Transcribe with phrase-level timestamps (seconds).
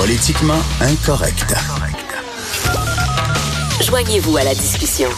[0.00, 1.56] Politiquement incorrect.
[3.84, 5.08] Joignez-vous à la discussion.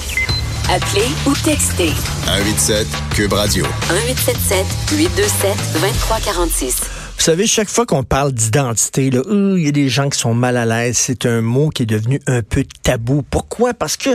[0.70, 1.92] Appelez ou textez
[2.24, 3.66] 187 Cube Radio.
[3.90, 4.66] 1877
[4.98, 6.76] 827 2346.
[6.80, 6.88] Vous
[7.18, 10.32] savez, chaque fois qu'on parle d'identité, là, euh, il y a des gens qui sont
[10.32, 10.96] mal à l'aise.
[10.96, 13.22] C'est un mot qui est devenu un peu tabou.
[13.30, 13.74] Pourquoi?
[13.74, 14.08] Parce que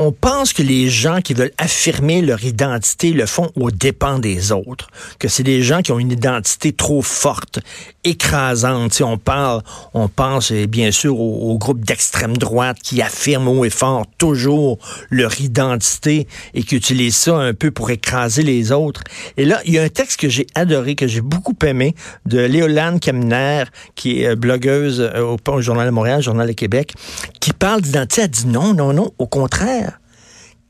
[0.00, 4.50] on pense que les gens qui veulent affirmer leur identité le font aux dépens des
[4.50, 4.88] autres,
[5.18, 7.60] que c'est des gens qui ont une identité trop forte,
[8.02, 8.94] écrasante.
[8.94, 9.60] Si on parle,
[9.92, 14.78] on pense eh, bien sûr au, groupe d'extrême droite qui affirment haut et fort toujours
[15.10, 19.02] leur identité et qui utilisent ça un peu pour écraser les autres.
[19.36, 21.94] Et là, il y a un texte que j'ai adoré, que j'ai beaucoup aimé,
[22.24, 23.64] de Léolane Kamner,
[23.96, 26.94] qui est euh, blogueuse euh, au, Journal de Montréal, Journal de Québec,
[27.38, 28.22] qui parle d'identité.
[28.22, 29.89] Elle dit non, non, non, au contraire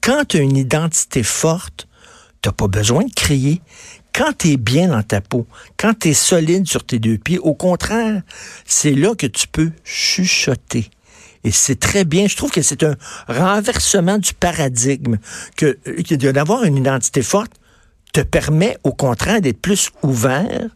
[0.00, 1.88] quand tu as une identité forte,
[2.42, 3.60] tu pas besoin de crier.
[4.12, 5.46] Quand tu es bien dans ta peau,
[5.76, 8.22] quand tu es solide sur tes deux pieds, au contraire,
[8.64, 10.90] c'est là que tu peux chuchoter.
[11.44, 12.26] Et c'est très bien.
[12.26, 12.96] Je trouve que c'est un
[13.28, 15.18] renversement du paradigme
[15.56, 17.52] que, que d'avoir une identité forte
[18.12, 20.68] te permet au contraire d'être plus ouvert,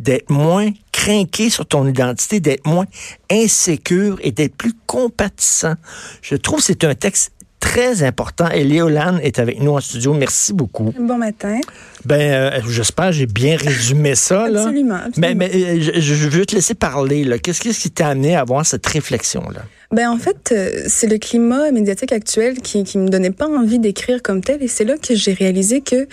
[0.00, 2.86] d'être moins craqué sur ton identité, d'être moins
[3.30, 5.74] insécure et d'être plus compatissant.
[6.22, 7.32] Je trouve que c'est un texte
[7.68, 8.48] très important.
[8.50, 10.14] Et Léolane est avec nous en studio.
[10.14, 10.92] Merci beaucoup.
[10.98, 11.60] Bon matin.
[12.04, 14.48] Ben, euh, j'espère j'ai bien résumé ça.
[14.48, 14.62] Là.
[14.62, 17.38] Absolument, Mais, mais euh, je, veux te laisser parler.
[17.42, 19.62] Qu'est-ce qui t'a amené à avoir cette réflexion-là?
[19.90, 23.78] Ben en fait, euh, c'est le climat médiatique actuel qui qui me donnait pas envie
[23.78, 26.08] d'écrire comme tel, et c'est là que j'ai réalisé que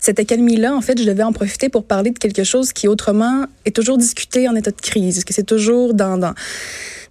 [0.00, 3.44] cette accalmie-là, en fait, je devais en profiter pour parler de quelque chose qui autrement
[3.66, 6.34] est toujours discuté en état de crise, que c'est toujours dans, dans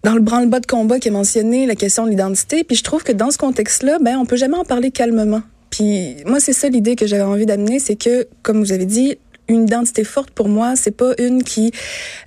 [0.08, 2.64] dans le branle-bas de combat qui est mentionné, la question de l'identité.
[2.64, 5.42] Puis je trouve que dans ce contexte-là, ben, on peut jamais en parler calmement.
[5.70, 9.18] Puis moi, c'est ça l'idée que j'avais envie d'amener, c'est que, comme vous avez dit,
[9.50, 11.72] une identité forte pour moi, c'est pas une qui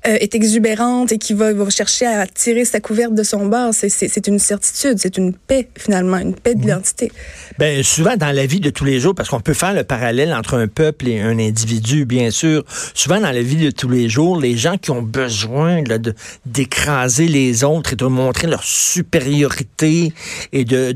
[0.07, 3.73] euh, est exubérante et qui va, va, chercher à tirer sa couverte de son bord.
[3.73, 7.13] C'est une certitude, c'est une paix finalement, une paix d'identité.
[7.59, 10.33] Ben souvent dans la vie de tous les jours, parce qu'on peut faire le parallèle
[10.33, 12.65] entre un peuple et un individu, bien sûr.
[12.95, 16.15] Souvent dans la vie de tous les jours, les gens qui ont besoin de
[16.47, 20.13] d'écraser les autres et de montrer leur supériorité
[20.53, 20.93] et de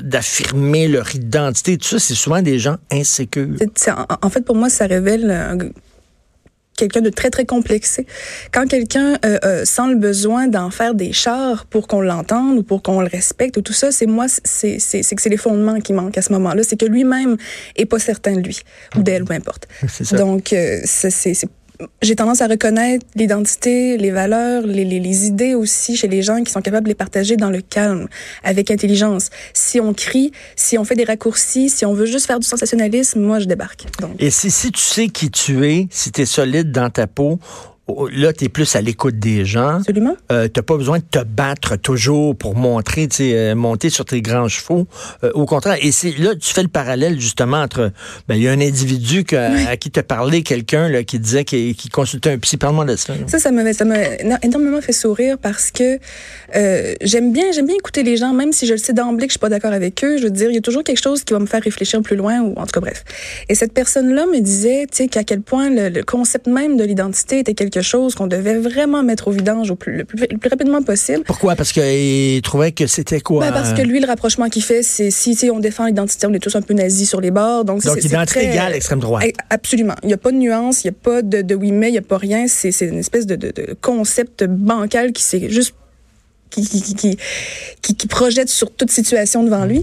[0.00, 3.56] d'affirmer leur identité, tout ça, c'est souvent des gens insécures.
[4.22, 5.67] En fait, pour moi, ça révèle
[6.78, 8.06] quelqu'un de très, très complexé.
[8.52, 12.62] Quand quelqu'un euh, euh, sent le besoin d'en faire des chars pour qu'on l'entende ou
[12.62, 15.92] pour qu'on le respecte ou tout ça, c'est moi, c'est que c'est les fondements qui
[15.92, 16.62] manquent à ce moment-là.
[16.62, 17.36] C'est que lui-même
[17.76, 18.60] est pas certain de lui
[18.96, 19.68] ou d'elle, peu importe.
[20.12, 21.48] Donc, euh, c'est
[22.02, 26.50] j'ai tendance à reconnaître l'identité, les valeurs, les, les, idées aussi chez les gens qui
[26.50, 28.08] sont capables de les partager dans le calme,
[28.42, 29.30] avec intelligence.
[29.52, 33.20] Si on crie, si on fait des raccourcis, si on veut juste faire du sensationnalisme,
[33.20, 33.86] moi, je débarque.
[34.00, 34.12] Donc.
[34.18, 37.38] Et si, si tu sais qui tu es, si tu es solide dans ta peau,
[38.12, 39.78] là, tu es plus à l'écoute des gens.
[39.78, 40.16] Absolument.
[40.30, 44.48] Euh, tu pas besoin de te battre toujours pour montrer, euh, monter sur tes grands
[44.48, 44.86] chevaux.
[45.24, 47.92] Euh, au contraire, et c'est là, tu fais le parallèle justement entre,
[48.28, 52.30] ben, il y a un individu à qui te parlait quelqu'un qui disait qu'il consultait
[52.30, 52.56] un psy.
[52.56, 53.14] Parle-moi de ça.
[53.26, 53.96] Ça, ça m'a, ça m'a
[54.42, 55.98] énormément fait sourire parce que
[56.54, 59.32] euh, j'aime bien, j'aime bien écouter les gens, même si je le sais d'emblée que
[59.32, 60.18] je suis pas d'accord avec eux.
[60.18, 62.16] Je veux dire, il y a toujours quelque chose qui va me faire réfléchir plus
[62.16, 63.04] loin ou en tout cas bref.
[63.48, 66.84] Et cette personne-là me disait, tu sais, qu'à quel point le, le concept même de
[66.84, 70.82] l'identité était quelque chose qu'on devait vraiment mettre au vidange au plus, le, plus, rapidement
[70.82, 71.22] possible.
[71.24, 71.56] Pourquoi?
[71.56, 73.44] Parce qu'il trouvait que c'était quoi?
[73.44, 76.38] Ben parce que lui, le rapprochement qu'il fait, c'est si on défend l'identité, on est
[76.38, 77.64] tous un peu nazis sur les bords.
[77.64, 79.24] Donc, donc identité égale extrême droite.
[79.50, 79.94] Absolument.
[80.02, 81.92] Il n'y a pas de nuance, il n'y a pas de, de oui mais, il
[81.92, 82.46] n'y a pas rien.
[82.48, 85.74] C'est une espèce de, de, de concept bancal qui s'est juste
[86.50, 89.80] qui, projette sur toute situation devant lui.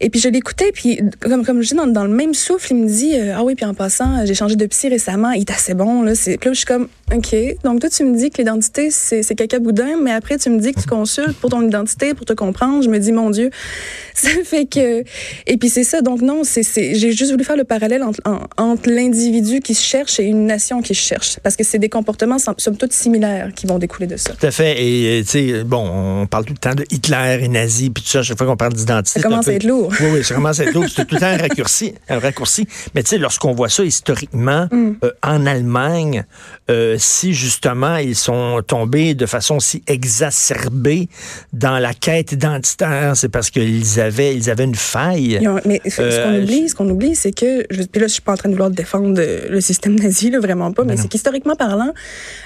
[0.00, 2.88] Et puis je l'écoutais, puis comme, comme je dis, dans, le même souffle, il me
[2.88, 5.74] dit euh, Ah oui, puis en passant, j'ai changé de psy récemment, il est assez
[5.74, 6.02] bon.
[6.02, 7.34] Là, puis là, je suis comme OK.
[7.64, 10.72] Donc toi, tu me dis que l'identité, c'est caca boudin, mais après, tu me dis
[10.72, 12.82] que tu consultes pour ton identité, pour te comprendre.
[12.82, 13.50] Je me dis Mon Dieu,
[14.14, 15.04] ça fait que.
[15.46, 16.00] Et puis c'est ça.
[16.00, 16.62] Donc non, c'est
[16.94, 18.20] j'ai juste voulu faire le parallèle entre,
[18.56, 21.38] entre l'individu qui se cherche et une nation qui se cherche.
[21.42, 24.34] Parce que c'est des comportements, somme toute, similaires qui vont découler de ça.
[24.34, 24.76] Tout à fait.
[24.78, 28.08] Et tu sais, bon, on parle tout le temps de Hitler et nazi, puis tout
[28.10, 29.20] ça, chaque fois qu'on parle d'identité.
[29.20, 29.92] Ça commence à être lourd.
[30.00, 30.86] Oui, oui, ça commence à être lourd.
[30.88, 31.94] C'est tout le temps un raccourci.
[32.08, 32.66] Un raccourci.
[32.94, 34.96] Mais tu sais, lorsqu'on voit ça historiquement, mm.
[35.04, 36.24] euh, en Allemagne,
[36.70, 41.08] euh, si justement ils sont tombés de façon si exacerbée
[41.52, 45.40] dans la quête identitaire, c'est parce qu'ils avaient, ils avaient une faille.
[45.64, 48.22] mais ce qu'on euh, oublie, ce qu'on oublie, c'est que, je, puis là, je suis
[48.22, 51.54] pas en train de vouloir défendre le système nazi, là, vraiment pas, mais, c'est qu'historiquement
[51.54, 51.92] parlant,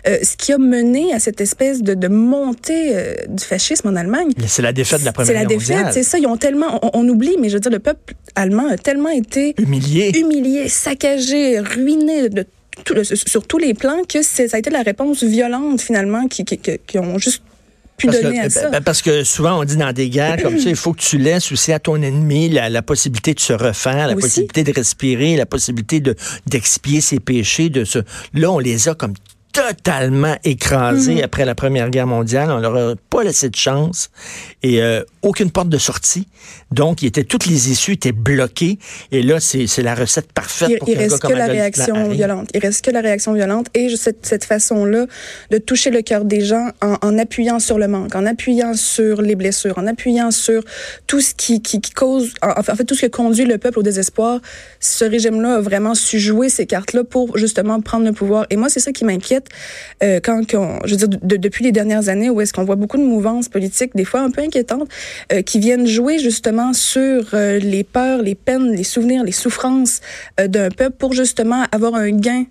[0.05, 2.95] ce qui a mené à cette espèce de, de montée
[3.29, 4.31] du fascisme en Allemagne.
[4.47, 5.61] C'est la défaite de la Première Guerre mondiale.
[5.61, 6.19] C'est la défaite, c'est ça.
[6.19, 9.55] Ils ont tellement, on, oublie, mais je veux dire, le peuple allemand a tellement été
[9.59, 12.47] humilié, humilié, saccagé, ruiné de
[13.27, 16.99] sur tous les plans que ça a été la réponse violente finalement qui, qui, qui
[16.99, 17.43] ont juste
[18.07, 18.71] parce que, à ça.
[18.71, 21.19] ben, Parce que souvent, on dit dans des guerres comme ça, il faut que tu
[21.19, 24.23] laisses aussi à ton ennemi la, la possibilité de se refaire, la Aussi.
[24.23, 26.17] possibilité de respirer, la possibilité de
[26.47, 27.69] d'expier ses péchés.
[27.69, 28.01] De se...
[28.35, 29.15] Là, on les a comme
[29.53, 31.25] totalement écrasés Mhm.
[31.25, 32.51] après la Première Guerre mondiale.
[32.51, 34.11] On leur a pas laissé de chance
[34.63, 36.27] et euh, aucune porte de sortie.
[36.71, 38.79] Donc, il était, toutes les issues étaient bloquées.
[39.11, 42.49] Et là, c'est c'est la recette parfaite Il, pour il reste que la réaction violente.
[42.55, 45.07] Il reste que la réaction violente et cette, cette façon-là
[45.51, 49.21] de toucher le cœur des gens en, en appuyant sur le manque, en appuyant sur
[49.23, 50.63] les blessures, en appuyant sur
[51.07, 53.79] tout ce qui, qui, qui cause, en, en fait, tout ce qui conduit le peuple
[53.81, 54.41] au désespoir.
[54.81, 58.47] Ce régime-là a vraiment su jouer ces cartes-là pour justement prendre le pouvoir.
[58.51, 59.42] Et moi, c'est ça qui m'inquiète
[60.03, 60.43] euh, quand,
[60.85, 63.49] je veux dire, de- depuis les dernières années où est-ce qu'on voit beaucoup de mouvances
[63.49, 64.89] politiques, des fois un peu inquiétantes,
[65.33, 70.01] euh, qui viennent jouer justement sur euh, les peurs, les peines, les souvenirs, les souffrances
[70.39, 72.45] d'un peuple pour justement avoir un gain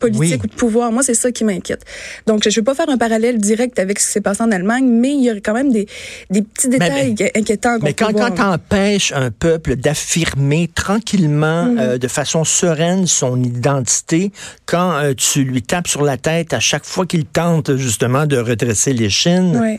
[0.00, 0.40] politique Oui.
[0.44, 0.92] ou de pouvoir.
[0.92, 1.82] Moi, c'est ça qui m'inquiète.
[2.26, 4.50] Donc, je ne veux pas faire un parallèle direct avec ce qui s'est passé en
[4.50, 5.86] Allemagne, mais il y a quand même des,
[6.30, 8.28] des petits détails inquiétants qu'on Mais peut quand, voir.
[8.34, 11.78] quand t'empêches un peuple d'affirmer tranquillement, Mhm.
[11.78, 14.30] euh, de façon sereine, son identité,
[14.66, 16.09] quand tu lui tapes sur la
[16.52, 19.78] à chaque fois qu'il tente justement de redresser les chines.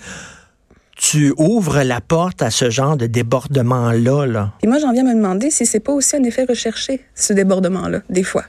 [1.03, 4.27] Tu ouvres la porte à ce genre de débordement-là.
[4.27, 4.53] Là?
[4.61, 7.33] Et moi, j'en viens à me demander si c'est pas aussi un effet recherché, ce
[7.33, 8.45] débordement-là, des fois.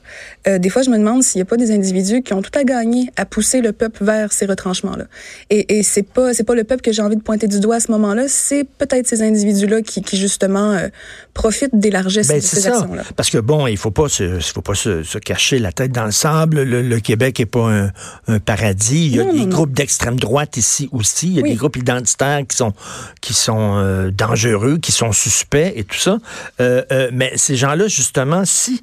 [0.46, 2.50] Euh, des fois, je me demande s'il n'y a pas des individus qui ont tout
[2.58, 5.04] à gagner à pousser le peuple vers ces retranchements-là.
[5.48, 7.76] Et, et c'est pas, c'est pas le peuple que j'ai envie de pointer du doigt
[7.76, 10.88] à ce moment-là, c'est peut-être ces individus-là qui, qui justement, euh,
[11.32, 12.74] profitent des largesses Ben, de ces ça.
[12.76, 13.02] actions-là.
[13.16, 16.04] Parce que bon, il faut pas se, faut pas se, se cacher la tête dans
[16.04, 16.62] le sable.
[16.64, 17.90] Le, le Québec est pas un,
[18.28, 19.06] un paradis.
[19.06, 19.46] Il y a Non, des non.
[19.46, 21.28] groupes d'extrême droite ici aussi.
[21.28, 21.50] Il y a Oui.
[21.50, 22.72] des groupes identitaires qui sont
[23.20, 26.18] qui sont euh, dangereux, qui sont suspects et tout ça.
[26.60, 28.82] Euh, euh, mais ces gens-là, justement, si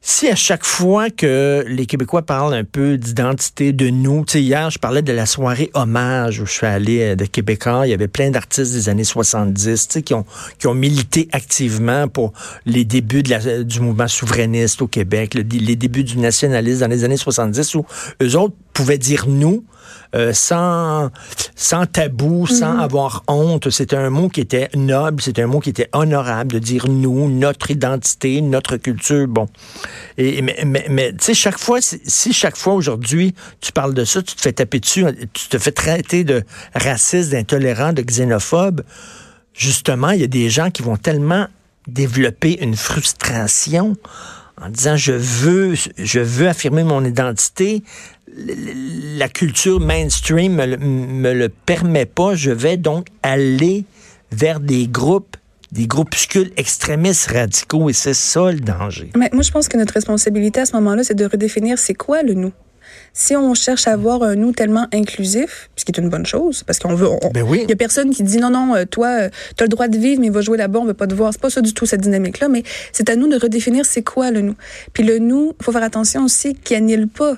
[0.00, 4.42] si à chaque fois que les Québécois parlent un peu d'identité de nous, tu sais,
[4.42, 7.92] hier, je parlais de la soirée hommage où je suis allé de Québécois, il y
[7.92, 10.24] avait plein d'artistes des années 70, tu sais, qui ont,
[10.58, 12.32] qui ont milité activement pour
[12.64, 17.16] les débuts du mouvement souverainiste au Québec, le- les débuts du nationalisme dans les années
[17.18, 17.84] 70 où
[18.22, 19.64] eux autres pouvaient dire nous,
[20.14, 21.10] euh, sans,
[21.54, 23.70] sans tabou, sans avoir honte.
[23.70, 27.30] C'était un mot qui était noble, c'était un mot qui était honorable de dire nous,
[27.30, 29.28] notre identité, notre culture.
[29.28, 29.46] Bon.
[30.16, 34.04] Et, mais, mais, mais, tu sais, chaque fois, si, chaque fois aujourd'hui tu parles de
[34.04, 36.42] ça, tu te fais taper dessus, tu te fais traiter de
[36.74, 38.82] raciste, d'intolérant, de xénophobe,
[39.52, 41.46] justement, il y a des gens qui vont tellement
[41.86, 43.96] développer une frustration
[44.60, 47.82] en disant je veux je veux affirmer mon identité
[49.16, 53.84] la culture mainstream me, le- me le permet pas je vais donc aller
[54.30, 55.36] vers des groupes
[55.72, 59.92] des groupuscules extrémistes radicaux et c'est ça le danger Mais moi, je pense que notre
[59.92, 62.52] responsabilité à ce moment-là, c'est de redéfinir c'est quoi le nous.
[63.12, 66.62] Si on cherche à avoir un nous tellement inclusif, ce qui est une bonne chose,
[66.62, 67.60] parce qu'on veut, on- Ben oui.
[67.64, 69.98] il y a personne qui dit non non, euh, toi, tu as le droit de
[69.98, 71.34] vivre, mais va jouer là-bas, on veut pas te voir.
[71.34, 72.62] C'est pas ça du tout cette dynamique-là, mais
[72.92, 74.54] c'est à nous de redéfinir c'est quoi le nous.
[74.94, 77.36] Puis le nous, faut faire attention aussi qu'il annule pas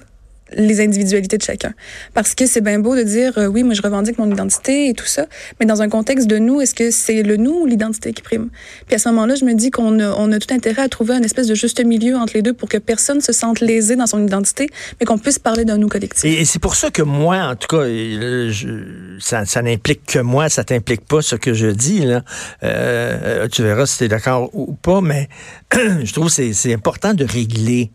[0.56, 1.73] les individualités de chacun.
[2.14, 4.94] Parce que c'est bien beau de dire euh, oui, moi je revendique mon identité et
[4.94, 5.26] tout ça,
[5.58, 8.49] mais dans un contexte de nous, est-ce que c'est le nous ou l'identité qui prime?
[8.87, 11.14] Puis à ce moment-là, je me dis qu'on a, on a tout intérêt à trouver
[11.14, 14.06] un espèce de juste milieu entre les deux pour que personne se sente lésé dans
[14.06, 14.69] son identité,
[14.99, 16.25] mais qu'on puisse parler d'un nous collectif.
[16.25, 20.19] Et, c'est pour ça que moi, en tout cas, euh, je- ça, ça n'implique que
[20.19, 22.00] moi, ça t'implique pas ce que je dis.
[22.00, 22.23] Là.
[22.62, 25.28] Euh, euh, tu verras si tu es d'accord ou pas, mais
[25.73, 27.90] je trouve que c'est important de régler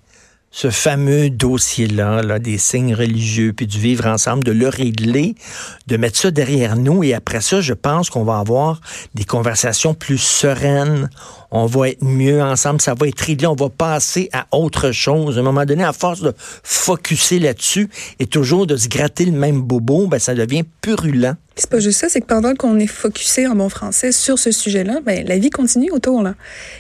[0.57, 5.35] ce fameux dossier-là, là, des signes religieux, puis du vivre ensemble, de le régler,
[5.87, 7.03] de mettre ça derrière nous.
[7.03, 8.79] Et après ça, je pense qu'on va avoir
[9.15, 11.09] des conversations plus sereines.
[11.51, 15.37] On va être mieux ensemble, ça va être réglé, on va passer à autre chose.
[15.37, 16.33] À un moment donné, à force de
[16.63, 21.35] focuser là-dessus et toujours de se gratter le même bobo, ben, ça devient purulent.
[21.57, 24.51] C'est pas juste ça, c'est que pendant qu'on est focusé en bon français sur ce
[24.51, 26.35] sujet-là, ben la vie continue autour là.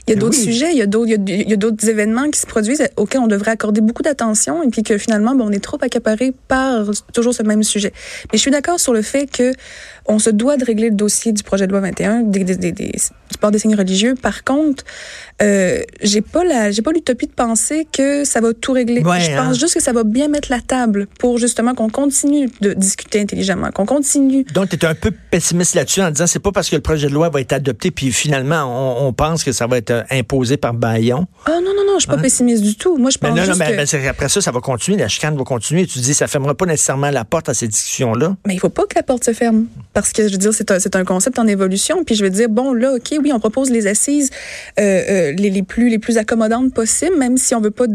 [0.05, 0.43] Il y a Ben d'autres oui.
[0.43, 2.45] sujets, il y a d'autres, il y a- il y a d'autres événements qui se
[2.45, 5.77] produisent auxquels on devrait accorder beaucoup d'attention et puis que finalement, ben, on est trop
[5.81, 7.91] accaparé par toujours ce même sujet.
[8.31, 9.53] Mais je suis d'accord sur le fait que
[10.07, 12.71] on se doit de régler le dossier du projet de loi 21 des, des, des,
[12.71, 12.91] des-
[13.31, 14.13] du port des signes religieux.
[14.21, 14.83] Par contre,
[15.41, 19.01] euh, j'ai pas la, j'ai pas l'utopie de penser que ça va tout régler.
[19.01, 19.45] Ouais, je hein.
[19.47, 23.19] pense juste que ça va bien mettre la table pour justement qu'on continue de discuter
[23.19, 26.69] intelligemment, qu'on continue Donc, tu es un peu pessimiste là-dessus en disant c'est pas parce
[26.69, 28.63] que le projet de loi va être adopté, puis finalement,
[29.03, 31.25] on, on pense que ça va être euh, imposé par Bayon.
[31.47, 32.97] Ah non, non, non, je suis pas pessimiste du tout.
[32.97, 33.85] Moi, je Mais pense non, non, juste mais, que...
[33.85, 35.85] c'est qu'après ça, ça va continuer, la chicane va continuer.
[35.85, 38.35] Tu dis, ça fermera pas nécessairement la porte à ces discussions-là.
[38.45, 39.65] Mais il faut pas que la porte se ferme.
[39.93, 42.03] Parce que, je veux dire, c'est un, c'est un concept en évolution.
[42.03, 44.29] Puis je veux dire, bon, là, OK, oui, on propose les assises
[44.79, 47.85] euh, euh, les, les, plus, les plus accommodantes possibles, même si on veut pas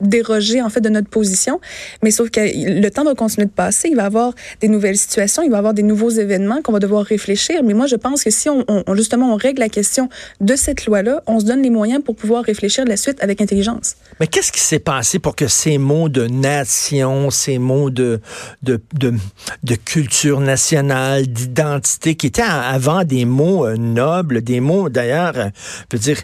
[0.00, 1.60] déroger en fait de notre position,
[2.02, 4.96] mais sauf que le temps va continuer de passer, il va y avoir des nouvelles
[4.96, 7.62] situations, il va y avoir des nouveaux événements qu'on va devoir réfléchir.
[7.64, 8.64] Mais moi, je pense que si on,
[8.94, 10.08] justement on règle la question
[10.40, 13.96] de cette loi-là, on se donne les moyens pour pouvoir réfléchir la suite avec intelligence.
[14.20, 18.20] Mais qu'est-ce qui s'est passé pour que ces mots de nation, ces mots de
[18.62, 25.36] de, de, culture nationale, d'identité, qui étaient avant des mots euh, nobles, des mots d'ailleurs,
[25.36, 25.48] euh,
[25.90, 26.18] je veux dire,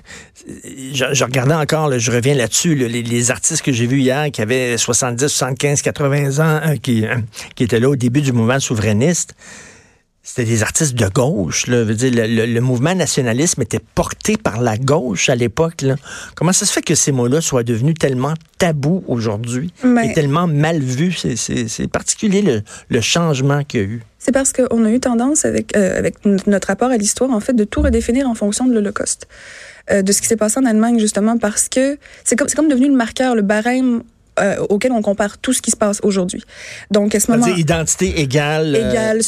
[0.93, 4.77] je, je regardais encore, je reviens là-dessus, les artistes que j'ai vu hier qui avaient
[4.77, 7.25] 70, 75, 80 ans, hein, qui, hein,
[7.57, 9.35] qui étaient là au début du mouvement souverainiste,
[10.23, 11.67] c'était des artistes de gauche.
[11.67, 11.85] Là.
[11.85, 15.85] Veux dire, le, le, mouvement nationalisme était porté par la gauche à l'époque.
[16.35, 20.81] Comment ça se fait que ces mots-là soient devenus tellement tabous aujourd'hui et tellement mal
[20.81, 21.19] vus?
[21.37, 24.03] C'est particulier le, le changement qu'il y a eu.
[24.25, 27.53] C'est parce qu'on a eu tendance avec, euh, avec notre rapport à l'histoire, en fait,
[27.53, 29.29] de tout redéfinir en fonction de l'Holocauste.
[29.91, 32.89] Euh, de ce qui s'est passé en Allemagne, justement, parce que c'est comme, comme devenu
[32.89, 34.03] le marqueur, le barème
[34.41, 36.43] euh, auquel on compare tout ce qui se passe aujourd'hui.
[36.91, 37.47] Donc, à ce moment...
[37.47, 38.75] identité égale...
[38.75, 39.21] Euh, égale,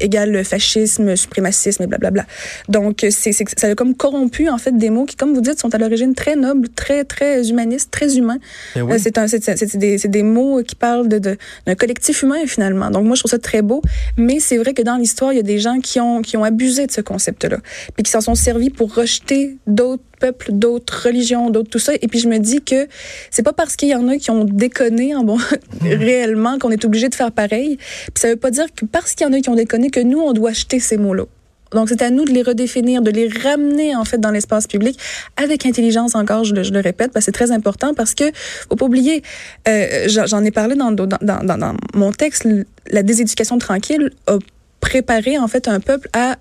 [0.00, 2.26] égale fascisme, suprémacisme et blablabla.
[2.68, 5.74] Donc, c'est, ça a comme corrompu, en fait, des mots qui, comme vous dites, sont
[5.74, 8.38] à l'origine très nobles, très, très humanistes, très humains.
[8.76, 8.94] Eh oui.
[8.94, 12.22] Euh, c'est, un, c'est, c'est, des, c'est des mots qui parlent de, de, d'un collectif
[12.22, 12.90] humain, finalement.
[12.90, 13.82] Donc, moi, je trouve ça très beau.
[14.16, 16.44] Mais c'est vrai que dans l'histoire, il y a des gens qui ont, qui ont
[16.44, 17.58] abusé de ce concept-là.
[17.94, 21.92] Puis qui s'en sont servis pour rejeter d'autres peuples, d'autres religions, d'autres tout ça.
[22.00, 22.88] Et puis je me dis que
[23.30, 25.38] c'est pas parce qu'il y en a qui ont déconné en bon
[25.82, 27.76] réellement qu'on est obligé de faire pareil.
[27.76, 30.00] Puis ça veut pas dire que parce qu'il y en a qui ont déconné que
[30.00, 31.24] nous on doit acheter ces mots-là.
[31.72, 34.96] Donc, c'est à nous de les redéfinir, de les ramener, en fait, dans l'espace public
[35.36, 38.24] avec intelligence encore, je le, je le répète, parce que c'est très important parce que,
[38.68, 39.24] faut pas oublier,
[39.66, 42.46] euh, j'en ai parlé dans, dans, dans, dans mon texte,
[42.90, 44.38] la déséducation tranquille a
[44.78, 46.36] préparé, en fait, un peuple à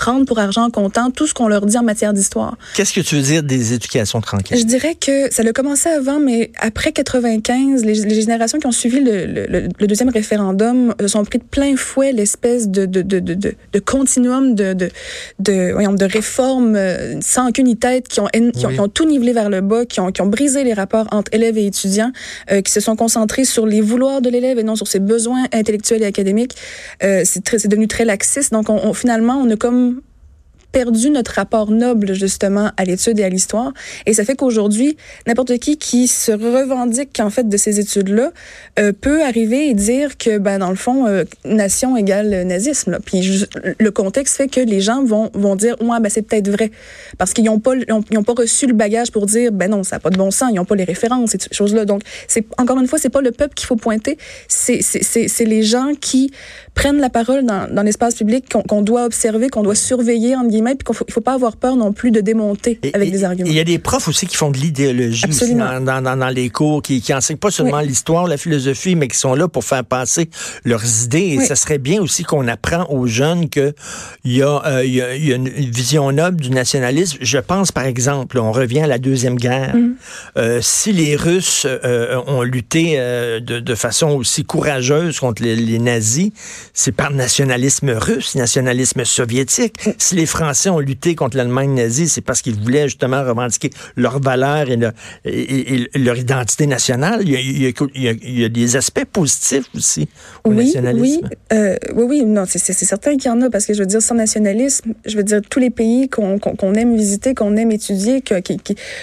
[0.00, 2.56] prendre pour argent comptant tout ce qu'on leur dit en matière d'histoire.
[2.74, 4.56] Qu'est-ce que tu veux dire des éducations tranquilles?
[4.56, 8.72] Je dirais que ça a commencé avant, mais après 95, les, les générations qui ont
[8.72, 13.02] suivi le, le, le, deuxième référendum se sont pris de plein fouet l'espèce de, de,
[13.02, 14.88] de, de, de continuum de, de,
[15.38, 19.04] de, voyons, de réformes euh, sans qu'une tête, qui ont, qui, ont, qui ont, tout
[19.06, 22.12] nivelé vers le bas, qui ont, qui ont brisé les rapports entre élèves et étudiants,
[22.50, 25.44] euh, qui se sont concentrés sur les vouloirs de l'élève et non sur ses besoins
[25.52, 26.56] intellectuels et académiques.
[27.02, 28.50] Euh, c'est devenu très laxiste.
[28.54, 29.89] Donc, on, on, finalement, on a comme
[30.72, 33.72] perdu notre rapport noble justement à l'étude et à l'histoire.
[34.06, 34.96] Et ça fait qu'aujourd'hui,
[35.26, 38.32] n'importe qui qui se revendique en fait de ces études-là
[38.78, 42.92] euh, peut arriver et dire que ben dans le fond, euh, nation égale nazisme.
[42.92, 42.98] Là.
[43.04, 43.46] Puis
[43.78, 46.70] le contexte fait que les gens vont vont dire ouais ben c'est peut-être vrai
[47.18, 49.96] parce qu'ils n'ont pas ils ont, pas reçu le bagage pour dire ben non ça
[49.96, 51.84] n'a pas de bon sens, ils n'ont pas les références et ces choses-là.
[51.84, 55.62] Donc c'est encore une fois c'est pas le peuple qu'il faut pointer, c'est c'est les
[55.62, 56.30] gens qui
[56.74, 60.84] prennent la parole dans, dans l'espace public qu'on doit observer, qu'on doit surveiller en puis
[60.84, 63.48] qu'il faut, faut pas avoir peur non plus de démonter avec des arguments.
[63.48, 65.24] Il y a des profs aussi qui font de l'idéologie
[65.54, 69.18] dans, dans, dans, les cours, qui, qui enseignent pas seulement l'histoire, la philosophie, mais qui
[69.18, 70.30] sont là pour faire passer
[70.64, 71.38] leurs idées.
[71.38, 73.74] Et ça serait bien aussi qu'on apprend aux jeunes que
[74.24, 77.18] il y, a, euh, il, y a, il y, a, une vision noble du nationalisme.
[77.20, 79.74] Je pense, par exemple, on revient à la Deuxième Guerre.
[79.74, 79.92] Mm-hmm.
[80.36, 85.56] euh, si les Russes euh, ont lutté euh, de, de, façon aussi courageuse contre les,
[85.56, 86.30] les nazis,
[86.74, 89.86] c'est par nationalisme russe, nationalisme soviétique.
[89.86, 89.90] Mm.
[89.98, 93.70] Si les Français Français ont lutté contre l'Allemagne nazie, c'est parce qu'ils voulaient justement revendiquer
[93.94, 94.74] leurs valeurs et,
[95.24, 97.20] et, leur identité nationale.
[97.22, 100.08] Il y, a, il, y a, il y, a, des aspects positifs aussi
[100.42, 101.20] au oui, nationalisme.
[101.22, 103.86] Oui, euh, oui, oui, non, c'est certain qu'il y en a parce que je veux
[103.86, 107.70] dire, sans nationalisme, je veux dire, tous les pays qu'on qu aime visiter, qu'on aime
[107.70, 108.20] étudier,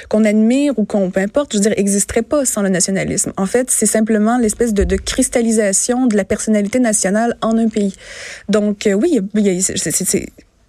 [0.09, 3.31] qu'on admire ou qu'on, peu importe, je veux dire, n'existeraient pas sans le nationalisme.
[3.37, 7.95] En fait, c'est simplement l'espèce de, de, cristallisation de la personnalité nationale en un pays.
[8.49, 9.21] Donc, euh, oui,
[9.61, 10.25] c'est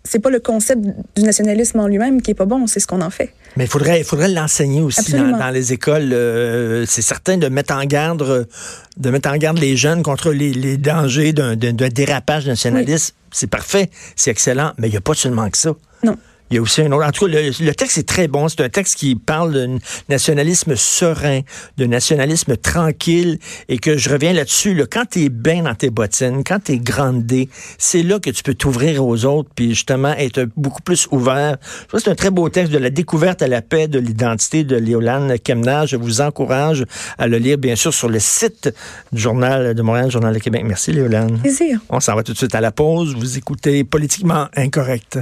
[0.08, 0.80] c'est pas le concept
[1.16, 3.34] du nationalisme en lui-même qui est pas bon, c'est ce qu'on en fait.
[3.56, 6.12] Mais il faudrait, faudrait l'enseigner aussi dans, dans, les écoles.
[6.12, 8.48] Euh, c'est certain de mettre en garde,
[8.96, 13.14] de mettre en garde les jeunes contre les, les dangers d'un dérapage nationaliste.
[13.16, 13.24] Oui.
[13.30, 15.74] C'est parfait, c'est excellent, mais il n'y a pas seulement que ça.
[16.02, 16.16] Non.
[16.50, 17.06] Il y a aussi un autre.
[17.06, 18.48] En tout cas, le, le texte est très bon.
[18.48, 19.78] C'est un texte qui parle de
[20.08, 21.40] nationalisme serein,
[21.76, 23.38] de nationalisme tranquille,
[23.68, 24.74] et que je reviens là-dessus.
[24.74, 28.30] Là, quand tu es bien dans tes bottines, quand tu es grandé, c'est là que
[28.30, 31.56] tu peux t'ouvrir aux autres, puis justement être beaucoup plus ouvert.
[31.92, 35.38] C'est un très beau texte de la découverte à la paix de l'identité de Léolane
[35.38, 35.86] Kemna.
[35.86, 36.84] Je vous encourage
[37.18, 38.74] à le lire, bien sûr, sur le site
[39.12, 40.62] du Journal de Montréal, Journal de Québec.
[40.64, 41.38] Merci, Léolane.
[41.40, 41.80] Plaisir.
[41.88, 43.14] On s'en va tout de suite à la pause.
[43.14, 45.18] Vous écoutez Politiquement Incorrect.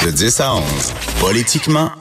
[0.00, 0.64] De 10 à 11,
[1.20, 1.92] politiquement